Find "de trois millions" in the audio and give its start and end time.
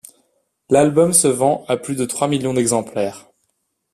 1.95-2.55